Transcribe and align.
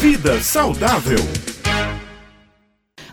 Vida 0.00 0.40
saudável. 0.40 1.18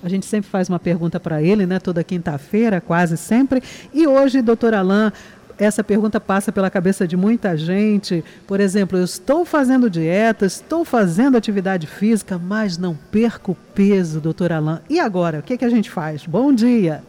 A 0.01 0.07
gente 0.07 0.25
sempre 0.25 0.49
faz 0.49 0.69
uma 0.69 0.79
pergunta 0.79 1.19
para 1.19 1.41
ele, 1.41 1.65
né? 1.65 1.81
Toda 1.81 2.01
quinta-feira, 2.01 2.79
quase 2.79 3.17
sempre. 3.17 3.61
E 3.93 4.07
hoje, 4.07 4.41
doutor 4.41 4.73
Alain, 4.73 5.11
essa 5.59 5.83
pergunta 5.83 6.17
passa 6.21 6.49
pela 6.49 6.69
cabeça 6.69 7.05
de 7.05 7.17
muita 7.17 7.57
gente. 7.57 8.23
Por 8.47 8.61
exemplo, 8.61 8.97
eu 8.97 9.03
estou 9.03 9.43
fazendo 9.43 9.89
dieta, 9.89 10.45
estou 10.45 10.85
fazendo 10.85 11.35
atividade 11.35 11.87
física, 11.87 12.37
mas 12.37 12.77
não 12.77 12.95
perco 12.95 13.53
peso, 13.75 14.21
doutor 14.21 14.53
Alain. 14.53 14.79
E 14.89 14.97
agora, 14.97 15.39
o 15.39 15.43
que, 15.43 15.57
que 15.57 15.65
a 15.65 15.69
gente 15.69 15.91
faz? 15.91 16.25
Bom 16.25 16.53
dia. 16.53 17.03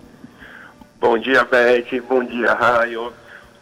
Bom 1.01 1.17
dia, 1.17 1.45
Beth. 1.45 2.03
Bom 2.09 2.25
dia, 2.25 2.53
Raio. 2.53 3.13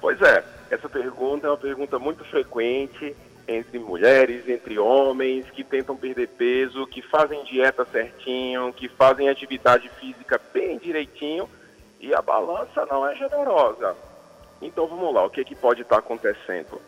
Pois 0.01 0.19
é, 0.23 0.43
essa 0.71 0.89
pergunta 0.89 1.47
é 1.47 1.51
uma 1.51 1.59
pergunta 1.59 1.99
muito 1.99 2.25
frequente 2.25 3.15
entre 3.49 3.79
mulheres, 3.79 4.49
entre 4.49 4.79
homens 4.79 5.49
que 5.51 5.63
tentam 5.63 5.97
perder 5.97 6.29
peso, 6.29 6.87
que 6.87 7.01
fazem 7.01 7.45
dieta 7.45 7.85
certinho, 7.85 8.73
que 8.73 8.89
fazem 8.89 9.29
atividade 9.29 9.89
física 10.01 10.41
bem 10.53 10.79
direitinho 10.79 11.49
e 12.01 12.13
a 12.15 12.21
balança 12.21 12.85
não 12.87 13.07
é 13.07 13.15
generosa. 13.15 13.97
Então 14.61 14.87
vamos 14.87 15.15
lá, 15.15 15.25
o 15.25 15.31
que, 15.31 15.41
é 15.41 15.45
que 15.45 15.55
pode 15.55 15.83
estar 15.83 15.99
acontecendo? 15.99 16.81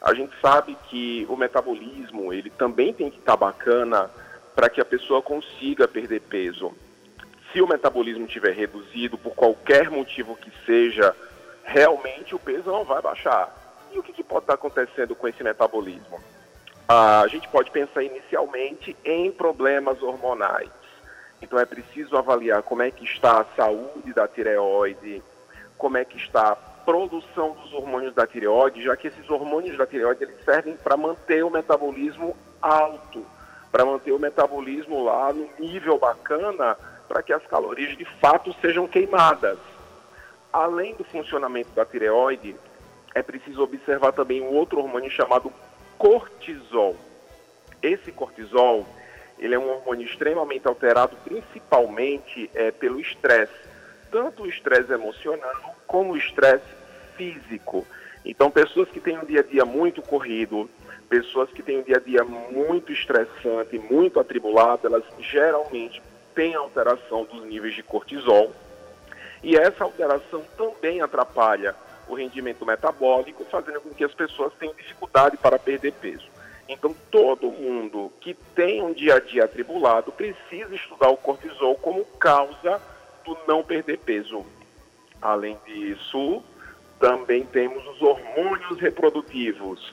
A 0.00 0.14
gente 0.14 0.32
sabe 0.40 0.76
que 0.88 1.26
o 1.28 1.36
metabolismo 1.36 2.32
ele 2.32 2.50
também 2.50 2.92
tem 2.92 3.10
que 3.10 3.18
estar 3.18 3.36
bacana 3.36 4.10
para 4.54 4.68
que 4.68 4.80
a 4.80 4.84
pessoa 4.84 5.22
consiga 5.22 5.86
perder 5.86 6.20
peso. 6.22 6.72
Se 7.52 7.60
o 7.60 7.68
metabolismo 7.68 8.24
estiver 8.24 8.54
reduzido 8.54 9.18
por 9.18 9.34
qualquer 9.34 9.90
motivo 9.90 10.36
que 10.36 10.50
seja, 10.64 11.14
realmente 11.64 12.34
o 12.34 12.38
peso 12.38 12.70
não 12.70 12.84
vai 12.84 13.02
baixar. 13.02 13.59
E 13.92 13.98
o 13.98 14.02
que, 14.02 14.12
que 14.12 14.22
pode 14.22 14.44
estar 14.44 14.54
acontecendo 14.54 15.14
com 15.14 15.26
esse 15.26 15.42
metabolismo? 15.42 16.20
Ah, 16.88 17.20
a 17.20 17.28
gente 17.28 17.48
pode 17.48 17.70
pensar 17.70 18.02
inicialmente 18.02 18.96
em 19.04 19.30
problemas 19.30 20.02
hormonais. 20.02 20.70
Então 21.42 21.58
é 21.58 21.64
preciso 21.64 22.16
avaliar 22.16 22.62
como 22.62 22.82
é 22.82 22.90
que 22.90 23.04
está 23.04 23.40
a 23.40 23.44
saúde 23.56 24.12
da 24.12 24.28
tireoide, 24.28 25.22
como 25.78 25.96
é 25.96 26.04
que 26.04 26.18
está 26.18 26.52
a 26.52 26.56
produção 26.56 27.52
dos 27.52 27.72
hormônios 27.72 28.14
da 28.14 28.26
tireoide, 28.26 28.82
já 28.82 28.96
que 28.96 29.08
esses 29.08 29.28
hormônios 29.30 29.76
da 29.78 29.86
tireoide 29.86 30.24
eles 30.24 30.44
servem 30.44 30.76
para 30.76 30.96
manter 30.96 31.44
o 31.44 31.50
metabolismo 31.50 32.36
alto, 32.60 33.24
para 33.70 33.84
manter 33.84 34.12
o 34.12 34.18
metabolismo 34.18 35.04
lá 35.04 35.32
no 35.32 35.48
nível 35.58 35.98
bacana, 35.98 36.76
para 37.08 37.22
que 37.22 37.32
as 37.32 37.46
calorias 37.46 37.96
de 37.96 38.04
fato 38.04 38.54
sejam 38.60 38.86
queimadas. 38.86 39.58
Além 40.52 40.94
do 40.94 41.04
funcionamento 41.04 41.70
da 41.70 41.84
tireoide, 41.84 42.56
é 43.14 43.22
preciso 43.22 43.62
observar 43.62 44.12
também 44.12 44.40
um 44.40 44.54
outro 44.54 44.80
hormônio 44.80 45.10
chamado 45.10 45.52
cortisol. 45.98 46.96
Esse 47.82 48.12
cortisol, 48.12 48.86
ele 49.38 49.54
é 49.54 49.58
um 49.58 49.68
hormônio 49.68 50.06
extremamente 50.06 50.66
alterado, 50.66 51.16
principalmente 51.24 52.50
é, 52.54 52.70
pelo 52.70 53.00
estresse, 53.00 53.52
tanto 54.10 54.42
o 54.42 54.46
estresse 54.46 54.92
emocional 54.92 55.76
como 55.86 56.12
o 56.12 56.16
estresse 56.16 56.64
físico. 57.16 57.86
Então, 58.24 58.50
pessoas 58.50 58.88
que 58.90 59.00
têm 59.00 59.18
um 59.18 59.24
dia 59.24 59.40
a 59.40 59.42
dia 59.42 59.64
muito 59.64 60.02
corrido, 60.02 60.68
pessoas 61.08 61.50
que 61.50 61.62
têm 61.62 61.78
um 61.78 61.82
dia 61.82 61.96
a 61.96 62.00
dia 62.00 62.22
muito 62.22 62.92
estressante, 62.92 63.78
muito 63.78 64.20
atribulado, 64.20 64.86
elas 64.86 65.04
geralmente 65.18 66.02
têm 66.34 66.54
alteração 66.54 67.24
dos 67.24 67.44
níveis 67.44 67.74
de 67.74 67.82
cortisol. 67.82 68.52
E 69.42 69.56
essa 69.56 69.84
alteração 69.84 70.42
também 70.56 71.00
atrapalha 71.00 71.74
o 72.10 72.14
rendimento 72.14 72.66
metabólico, 72.66 73.44
fazendo 73.44 73.80
com 73.80 73.90
que 73.90 74.04
as 74.04 74.14
pessoas 74.14 74.52
tenham 74.58 74.74
dificuldade 74.74 75.36
para 75.36 75.58
perder 75.58 75.92
peso. 75.92 76.28
Então, 76.68 76.94
todo 77.10 77.50
mundo 77.50 78.12
que 78.20 78.34
tem 78.54 78.82
um 78.82 78.92
dia 78.92 79.16
a 79.16 79.20
dia 79.20 79.44
atribulado 79.44 80.12
precisa 80.12 80.74
estudar 80.74 81.08
o 81.08 81.16
cortisol 81.16 81.74
como 81.74 82.04
causa 82.04 82.80
do 83.24 83.36
não 83.46 83.62
perder 83.62 83.98
peso. 83.98 84.44
Além 85.20 85.58
disso, 85.66 86.42
também 86.98 87.44
temos 87.44 87.84
os 87.88 88.00
hormônios 88.00 88.78
reprodutivos, 88.78 89.92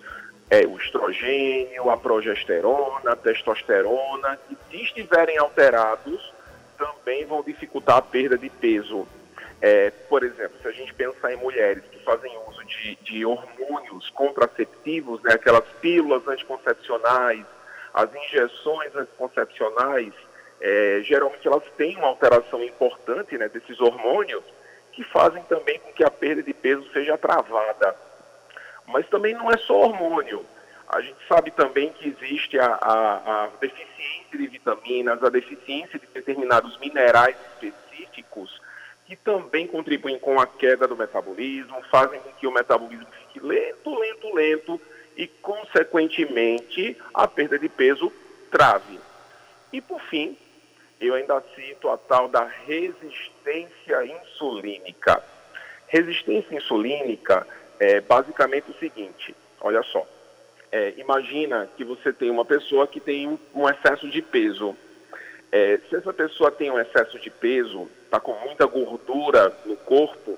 é, 0.50 0.68
o 0.68 0.78
estrogênio, 0.78 1.90
a 1.90 1.98
progesterona, 1.98 3.12
a 3.12 3.16
testosterona, 3.16 4.38
que 4.48 4.58
se 4.70 4.84
estiverem 4.84 5.38
alterados, 5.38 6.34
também 6.78 7.26
vão 7.26 7.42
dificultar 7.42 7.98
a 7.98 8.02
perda 8.02 8.38
de 8.38 8.50
peso. 8.50 9.08
É, 9.60 9.90
por 10.08 10.24
exemplo, 10.24 10.56
se 10.62 10.68
a 10.68 10.72
gente 10.72 10.94
pensar 10.94 11.34
em 11.34 11.38
mulheres 11.38 11.84
que 11.92 12.00
fazem 12.04 12.32
uso 12.48 12.64
de, 12.66 12.96
de 12.98 13.26
hormônios 13.26 14.10
contraceptivos, 14.12 15.22
né, 15.24 15.34
aquelas 15.34 15.66
pílulas 15.82 16.28
anticoncepcionais, 16.28 17.44
as 17.94 18.14
injeções 18.14 18.96
anticoncepcionais, 18.96 20.14
é, 20.62 21.02
geralmente 21.04 21.48
elas 21.48 21.64
têm 21.76 21.96
uma 21.98 22.08
alteração 22.08 22.64
importante 22.64 23.38
né, 23.38 23.50
desses 23.50 23.80
hormônios 23.80 24.44
que 24.92 25.04
fazem 25.04 25.44
também 25.44 25.80
com 25.80 25.92
que 25.92 26.04
a 26.04 26.12
perda 26.12 26.44
de 26.44 26.54
peso 26.54 26.88
seja 26.92 27.18
travada. 27.18 27.96
Mas 28.88 29.08
também 29.10 29.34
não 29.34 29.50
é 29.52 29.58
só 29.58 29.74
hormônio. 29.74 30.46
A 30.88 31.02
gente 31.02 31.18
sabe 31.28 31.52
também 31.52 31.92
que 31.94 32.08
existe 32.10 32.58
a, 32.60 32.66
a, 32.66 33.44
a 33.44 33.48
deficiência 33.60 34.38
de 34.38 34.48
vitaminas, 34.48 35.24
a 35.24 35.30
deficiência 35.30 36.00
de 36.00 36.08
determinados 36.08 36.78
minerais 36.80 37.36
específicos 37.54 38.62
que 39.08 39.16
também 39.16 39.66
contribuem 39.66 40.20
com 40.20 40.40
a 40.40 40.46
queda 40.46 40.86
do 40.86 40.96
metabolismo, 40.96 41.82
fazem 41.90 42.20
com 42.20 42.30
que 42.34 42.46
o 42.46 42.52
metabolismo 42.52 43.08
fique 43.12 43.40
lento, 43.40 43.98
lento, 43.98 44.36
lento 44.36 44.82
e, 45.16 45.28
consequentemente, 45.28 46.98
a 47.14 47.26
perda 47.26 47.58
de 47.58 47.70
peso 47.70 48.12
trave. 48.52 49.00
E, 49.72 49.80
por 49.80 50.02
fim, 50.02 50.38
eu 51.00 51.14
ainda 51.14 51.42
cito 51.56 51.90
a 51.90 51.98
tal 51.98 52.28
da 52.28 52.44
resistência 52.44 54.06
insulínica. 54.06 55.24
Resistência 55.88 56.58
insulínica 56.58 57.48
é 57.80 58.02
basicamente 58.02 58.70
o 58.72 58.78
seguinte: 58.78 59.34
olha 59.62 59.82
só, 59.84 60.06
é, 60.70 60.94
imagina 60.98 61.70
que 61.78 61.86
você 61.86 62.12
tem 62.12 62.30
uma 62.30 62.44
pessoa 62.44 62.86
que 62.86 63.00
tem 63.00 63.26
um, 63.28 63.40
um 63.56 63.70
excesso 63.70 64.10
de 64.10 64.22
peso. 64.22 64.76
É, 65.52 65.80
se 65.90 65.96
essa 65.96 66.14
pessoa 66.14 66.52
tem 66.52 66.70
um 66.70 66.80
excesso 66.80 67.20
de 67.20 67.30
peso, 67.30 67.90
está 68.04 68.20
com 68.20 68.34
muita 68.34 68.66
gordura 68.66 69.56
no 69.66 69.78
corpo, 69.78 70.38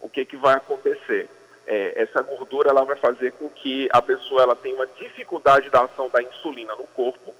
o 0.00 0.08
que, 0.08 0.24
que 0.24 0.36
vai 0.36 0.54
acontecer? 0.54 1.28
É, 1.66 2.02
essa 2.02 2.20
gordura 2.22 2.70
ela 2.70 2.84
vai 2.84 2.96
fazer 2.96 3.32
com 3.32 3.48
que 3.48 3.88
a 3.92 4.02
pessoa 4.02 4.42
ela 4.42 4.56
tenha 4.56 4.74
uma 4.74 4.86
dificuldade 4.86 5.70
da 5.70 5.84
ação 5.84 6.10
da 6.10 6.22
insulina 6.22 6.74
no 6.74 6.86
corpo. 6.88 7.34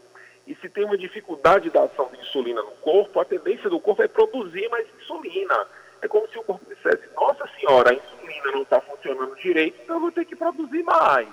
E 0.46 0.54
se 0.56 0.68
tem 0.68 0.84
uma 0.84 0.96
dificuldade 0.96 1.70
da 1.70 1.84
ação 1.84 2.10
da 2.10 2.18
insulina 2.18 2.62
no 2.62 2.72
corpo, 2.72 3.20
a 3.20 3.24
tendência 3.24 3.68
do 3.68 3.80
corpo 3.80 4.02
é 4.02 4.08
produzir 4.08 4.68
mais 4.68 4.86
insulina. 5.00 5.66
É 6.00 6.08
como 6.08 6.28
se 6.28 6.38
o 6.38 6.42
corpo 6.42 6.64
dissesse: 6.68 7.02
Nossa 7.14 7.48
senhora, 7.58 7.90
a 7.90 7.94
insulina 7.94 8.52
não 8.52 8.62
está 8.62 8.80
funcionando 8.80 9.36
direito, 9.36 9.80
então 9.82 9.96
eu 9.96 10.00
vou 10.00 10.12
ter 10.12 10.24
que 10.24 10.34
produzir 10.34 10.82
mais. 10.82 11.28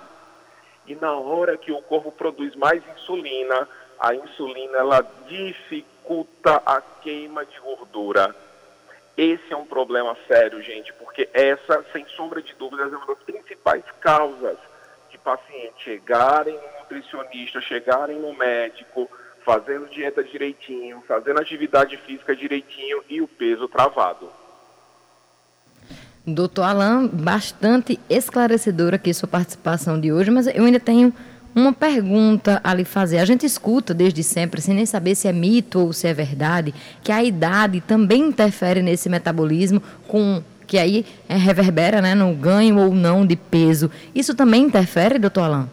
E 0.86 0.94
na 0.94 1.12
hora 1.12 1.56
que 1.56 1.72
o 1.72 1.82
corpo 1.82 2.10
produz 2.10 2.54
mais 2.56 2.82
insulina, 2.96 3.68
a 4.00 4.14
insulina 4.14 4.78
ela 4.78 5.06
dificulta 5.28 6.62
a 6.64 6.80
queima 6.80 7.44
de 7.44 7.60
gordura. 7.60 8.34
Esse 9.16 9.52
é 9.52 9.56
um 9.56 9.66
problema 9.66 10.16
sério, 10.26 10.62
gente, 10.62 10.92
porque 10.94 11.28
essa, 11.34 11.84
sem 11.92 12.06
sombra 12.16 12.40
de 12.40 12.54
dúvidas, 12.54 12.90
é 12.90 12.96
uma 12.96 13.06
das 13.06 13.18
principais 13.18 13.84
causas 14.00 14.56
de 15.10 15.18
pacientes 15.18 15.82
chegarem 15.82 16.54
no 16.54 16.80
nutricionista, 16.80 17.60
chegarem 17.60 18.18
no 18.18 18.32
médico, 18.34 19.08
fazendo 19.44 19.86
dieta 19.88 20.24
direitinho, 20.24 21.02
fazendo 21.06 21.40
atividade 21.40 21.96
física 21.98 22.34
direitinho 22.34 23.02
e 23.08 23.20
o 23.20 23.28
peso 23.28 23.68
travado. 23.68 24.30
Doutor 26.26 26.62
Alain, 26.62 27.08
bastante 27.08 27.98
esclarecedora 28.08 28.96
aqui 28.96 29.12
sua 29.12 29.28
participação 29.28 30.00
de 30.00 30.12
hoje, 30.12 30.30
mas 30.30 30.46
eu 30.46 30.64
ainda 30.64 30.80
tenho 30.80 31.14
uma 31.54 31.72
pergunta 31.72 32.60
a 32.62 32.72
lhe 32.72 32.84
fazer. 32.84 33.18
A 33.18 33.24
gente 33.24 33.44
escuta 33.44 33.92
desde 33.92 34.22
sempre, 34.22 34.60
sem 34.60 34.74
nem 34.74 34.86
saber 34.86 35.14
se 35.14 35.28
é 35.28 35.32
mito 35.32 35.80
ou 35.80 35.92
se 35.92 36.06
é 36.06 36.14
verdade, 36.14 36.74
que 37.02 37.12
a 37.12 37.22
idade 37.22 37.80
também 37.80 38.22
interfere 38.22 38.82
nesse 38.82 39.08
metabolismo, 39.08 39.82
com 40.06 40.42
que 40.66 40.78
aí 40.78 41.04
é, 41.28 41.34
reverbera 41.34 42.00
né, 42.00 42.14
no 42.14 42.32
ganho 42.32 42.78
ou 42.78 42.94
não 42.94 43.26
de 43.26 43.34
peso. 43.34 43.90
Isso 44.14 44.36
também 44.36 44.62
interfere, 44.62 45.18
doutor 45.18 45.42
Alain? 45.42 45.70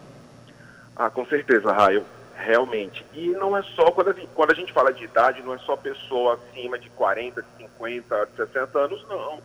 Ah, 0.96 1.08
com 1.08 1.24
certeza, 1.26 1.72
Raio. 1.72 2.04
Realmente. 2.36 3.04
E 3.14 3.28
não 3.30 3.56
é 3.56 3.62
só, 3.62 3.90
quando 3.92 4.08
a, 4.08 4.12
gente, 4.12 4.28
quando 4.34 4.50
a 4.50 4.54
gente 4.54 4.72
fala 4.72 4.92
de 4.92 5.04
idade, 5.04 5.42
não 5.42 5.54
é 5.54 5.58
só 5.58 5.76
pessoa 5.76 6.34
acima 6.34 6.78
de 6.78 6.88
40, 6.90 7.42
de 7.42 7.48
50, 7.64 8.26
de 8.26 8.36
60 8.36 8.78
anos, 8.78 9.06
não 9.08 9.38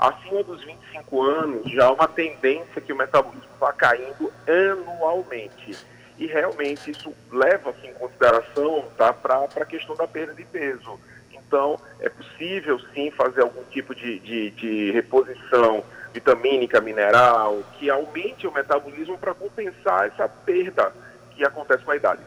acima 0.00 0.42
dos 0.42 0.64
25 0.64 1.22
anos, 1.22 1.70
já 1.70 1.86
há 1.86 1.92
uma 1.92 2.08
tendência 2.08 2.80
que 2.80 2.92
o 2.92 2.96
metabolismo 2.96 3.50
está 3.52 3.72
caindo 3.72 4.32
anualmente. 4.48 5.76
E 6.18 6.26
realmente 6.26 6.90
isso 6.90 7.14
leva-se 7.30 7.86
em 7.86 7.92
consideração 7.94 8.84
tá, 8.96 9.12
para 9.12 9.44
a 9.44 9.64
questão 9.66 9.94
da 9.94 10.08
perda 10.08 10.34
de 10.34 10.44
peso. 10.44 10.98
Então, 11.32 11.78
é 12.00 12.08
possível 12.08 12.78
sim 12.94 13.10
fazer 13.10 13.42
algum 13.42 13.62
tipo 13.64 13.94
de, 13.94 14.18
de, 14.20 14.50
de 14.50 14.90
reposição 14.92 15.84
vitamínica, 16.12 16.80
mineral, 16.80 17.62
que 17.78 17.90
aumente 17.90 18.46
o 18.46 18.52
metabolismo 18.52 19.18
para 19.18 19.34
compensar 19.34 20.06
essa 20.06 20.28
perda 20.28 20.92
que 21.32 21.44
acontece 21.44 21.84
com 21.84 21.90
a 21.90 21.96
idade. 21.96 22.22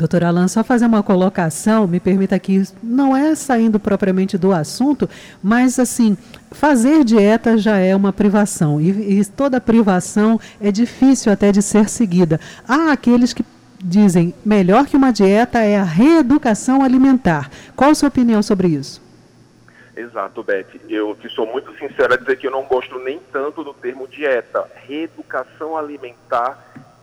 Doutor 0.00 0.24
Alan, 0.24 0.48
só 0.48 0.64
fazer 0.64 0.86
uma 0.86 1.02
colocação, 1.02 1.86
me 1.86 2.00
permita 2.00 2.34
aqui, 2.34 2.62
não 2.82 3.14
é 3.14 3.34
saindo 3.34 3.78
propriamente 3.78 4.38
do 4.38 4.50
assunto, 4.50 5.06
mas 5.42 5.78
assim, 5.78 6.16
fazer 6.50 7.04
dieta 7.04 7.58
já 7.58 7.76
é 7.76 7.94
uma 7.94 8.10
privação 8.10 8.80
e, 8.80 9.18
e 9.20 9.24
toda 9.26 9.60
privação 9.60 10.40
é 10.58 10.72
difícil 10.72 11.30
até 11.30 11.52
de 11.52 11.60
ser 11.60 11.86
seguida. 11.90 12.40
Há 12.66 12.92
aqueles 12.92 13.34
que 13.34 13.44
dizem 13.78 14.32
melhor 14.42 14.86
que 14.86 14.96
uma 14.96 15.12
dieta 15.12 15.58
é 15.58 15.76
a 15.76 15.84
reeducação 15.84 16.82
alimentar. 16.82 17.50
Qual 17.76 17.90
a 17.90 17.94
sua 17.94 18.08
opinião 18.08 18.42
sobre 18.42 18.68
isso? 18.68 19.02
Exato, 19.94 20.42
Beth. 20.42 20.80
Eu 20.88 21.14
que 21.14 21.28
sou 21.28 21.44
muito 21.44 21.76
sincera 21.78 22.16
dizer 22.16 22.38
que 22.38 22.46
eu 22.46 22.50
não 22.50 22.62
gosto 22.62 22.98
nem 23.00 23.20
tanto 23.30 23.62
do 23.62 23.74
termo 23.74 24.08
dieta. 24.08 24.66
Reeducação 24.88 25.76
alimentar 25.76 26.58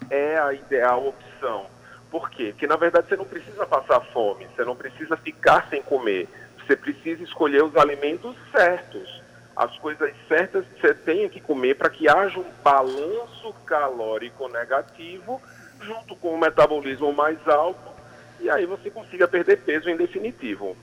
é 0.10 0.40
a 0.40 0.52
ideal 0.52 1.10
opção. 1.10 1.77
Por 2.10 2.30
quê? 2.30 2.48
Porque 2.52 2.68
na 2.68 2.76
verdade 2.76 3.08
você 3.08 3.16
não 3.16 3.26
precisa 3.26 3.66
passar 3.66 4.00
fome, 4.00 4.48
você 4.56 4.64
não 4.64 4.76
precisa 4.76 5.18
ficar 5.18 5.68
sem 5.70 5.82
comer. 5.82 6.28
Você 6.66 6.76
precisa 6.76 7.24
escolher 7.24 7.64
os 7.64 7.76
alimentos 7.76 8.36
certos. 8.52 9.22
As 9.56 9.78
coisas 9.80 10.14
certas 10.28 10.66
que 10.66 10.82
você 10.82 10.94
tem 10.94 11.28
que 11.30 11.40
comer 11.40 11.76
para 11.76 11.90
que 11.90 12.08
haja 12.08 12.40
um 12.40 12.52
balanço 12.64 13.54
calórico 13.66 14.48
negativo 14.50 15.42
junto 15.82 16.16
com 16.16 16.34
o 16.34 16.40
metabolismo 16.40 17.12
mais 17.14 17.38
alto 17.48 17.98
e 18.40 18.50
aí 18.50 18.66
você 18.66 18.90
consiga 18.90 19.28
perder 19.28 19.58
peso 19.64 19.90
em 19.90 19.98
definitivo. 19.98 20.78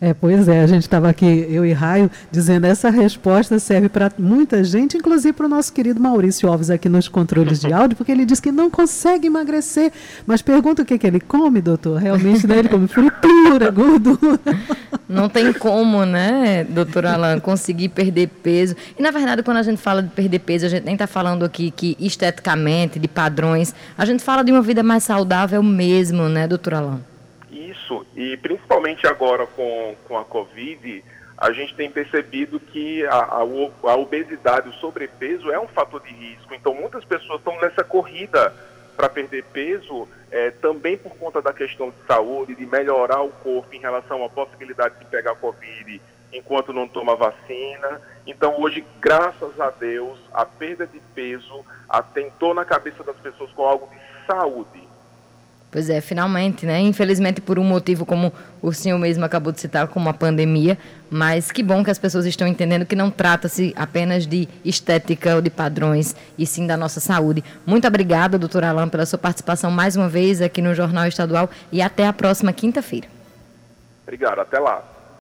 É, 0.00 0.14
pois 0.14 0.46
é, 0.46 0.62
a 0.62 0.66
gente 0.66 0.82
estava 0.82 1.08
aqui, 1.08 1.26
eu 1.50 1.66
e 1.66 1.72
Raio, 1.72 2.08
dizendo 2.30 2.66
essa 2.66 2.88
resposta 2.88 3.58
serve 3.58 3.88
para 3.88 4.12
muita 4.16 4.62
gente, 4.62 4.96
inclusive 4.96 5.32
para 5.32 5.46
o 5.46 5.48
nosso 5.48 5.72
querido 5.72 6.00
Maurício 6.00 6.48
Alves 6.48 6.70
aqui 6.70 6.88
nos 6.88 7.08
controles 7.08 7.58
de 7.58 7.72
áudio, 7.72 7.96
porque 7.96 8.12
ele 8.12 8.24
diz 8.24 8.38
que 8.38 8.52
não 8.52 8.70
consegue 8.70 9.26
emagrecer. 9.26 9.90
Mas 10.24 10.40
pergunta 10.40 10.82
o 10.82 10.84
que, 10.84 10.96
que 10.96 11.06
ele 11.06 11.18
come, 11.18 11.60
doutor. 11.60 12.00
Realmente, 12.00 12.46
né, 12.46 12.60
ele 12.60 12.68
come 12.68 12.86
fritura, 12.86 13.70
gordura. 13.72 14.38
Não 15.08 15.28
tem 15.28 15.52
como, 15.52 16.04
né, 16.04 16.62
doutor 16.62 17.04
Alan, 17.04 17.40
conseguir 17.40 17.88
perder 17.88 18.28
peso. 18.28 18.76
E, 18.96 19.02
na 19.02 19.10
verdade, 19.10 19.42
quando 19.42 19.56
a 19.56 19.62
gente 19.64 19.78
fala 19.78 20.00
de 20.00 20.10
perder 20.10 20.38
peso, 20.38 20.66
a 20.66 20.68
gente 20.68 20.84
nem 20.84 20.94
está 20.94 21.08
falando 21.08 21.44
aqui 21.44 21.72
que 21.72 21.96
esteticamente, 21.98 23.00
de 23.00 23.08
padrões, 23.08 23.74
a 23.96 24.04
gente 24.04 24.22
fala 24.22 24.44
de 24.44 24.52
uma 24.52 24.62
vida 24.62 24.84
mais 24.84 25.02
saudável 25.02 25.60
mesmo, 25.60 26.28
né, 26.28 26.46
doutor 26.46 26.74
Alan? 26.74 27.07
E 28.18 28.36
principalmente 28.36 29.06
agora 29.06 29.46
com, 29.46 29.94
com 30.08 30.18
a 30.18 30.24
Covid, 30.24 31.04
a 31.36 31.52
gente 31.52 31.72
tem 31.76 31.88
percebido 31.88 32.58
que 32.58 33.06
a, 33.06 33.14
a, 33.14 33.38
a 33.42 33.96
obesidade, 33.96 34.68
o 34.68 34.72
sobrepeso 34.72 35.52
é 35.52 35.60
um 35.60 35.68
fator 35.68 36.02
de 36.02 36.12
risco. 36.12 36.52
Então, 36.52 36.74
muitas 36.74 37.04
pessoas 37.04 37.38
estão 37.38 37.56
nessa 37.60 37.84
corrida 37.84 38.52
para 38.96 39.08
perder 39.08 39.44
peso, 39.52 40.08
é, 40.32 40.50
também 40.50 40.98
por 40.98 41.14
conta 41.14 41.40
da 41.40 41.52
questão 41.52 41.90
de 41.90 42.06
saúde, 42.08 42.56
de 42.56 42.66
melhorar 42.66 43.22
o 43.22 43.28
corpo 43.28 43.72
em 43.72 43.78
relação 43.78 44.24
à 44.24 44.28
possibilidade 44.28 44.98
de 44.98 45.04
pegar 45.04 45.36
Covid 45.36 46.02
enquanto 46.32 46.72
não 46.72 46.88
toma 46.88 47.14
vacina. 47.14 48.02
Então, 48.26 48.60
hoje, 48.60 48.84
graças 49.00 49.60
a 49.60 49.70
Deus, 49.70 50.18
a 50.34 50.44
perda 50.44 50.88
de 50.88 50.98
peso 51.14 51.64
atentou 51.88 52.52
na 52.52 52.64
cabeça 52.64 53.04
das 53.04 53.16
pessoas 53.18 53.52
com 53.52 53.64
algo 53.64 53.88
de 53.94 54.26
saúde. 54.26 54.88
Pois 55.70 55.90
é, 55.90 56.00
finalmente, 56.00 56.64
né? 56.64 56.80
Infelizmente 56.80 57.42
por 57.42 57.58
um 57.58 57.64
motivo 57.64 58.06
como 58.06 58.32
o 58.62 58.72
senhor 58.72 58.98
mesmo 58.98 59.24
acabou 59.24 59.52
de 59.52 59.60
citar, 59.60 59.86
como 59.88 60.08
a 60.08 60.14
pandemia, 60.14 60.78
mas 61.10 61.52
que 61.52 61.62
bom 61.62 61.84
que 61.84 61.90
as 61.90 61.98
pessoas 61.98 62.24
estão 62.24 62.48
entendendo 62.48 62.86
que 62.86 62.96
não 62.96 63.10
trata-se 63.10 63.74
apenas 63.76 64.26
de 64.26 64.48
estética 64.64 65.34
ou 65.34 65.42
de 65.42 65.50
padrões, 65.50 66.16
e 66.38 66.46
sim 66.46 66.66
da 66.66 66.76
nossa 66.76 67.00
saúde. 67.00 67.44
Muito 67.66 67.86
obrigada, 67.86 68.38
doutora 68.38 68.70
Alain, 68.70 68.88
pela 68.88 69.04
sua 69.04 69.18
participação 69.18 69.70
mais 69.70 69.94
uma 69.94 70.08
vez 70.08 70.40
aqui 70.40 70.62
no 70.62 70.74
Jornal 70.74 71.06
Estadual 71.06 71.50
e 71.70 71.82
até 71.82 72.06
a 72.06 72.14
próxima 72.14 72.50
quinta-feira. 72.50 73.06
Obrigado, 74.06 74.40
até 74.40 74.58
lá. 74.58 74.82